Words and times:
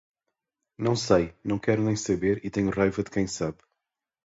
Não 0.79 0.95
sei, 0.95 1.35
não 1.43 1.59
quero 1.59 1.83
nem 1.83 1.95
saber 1.95 2.43
e 2.43 2.49
tenho 2.49 2.71
raiva 2.71 3.03
de 3.03 3.11
quem 3.11 3.27
sabe 3.27 3.59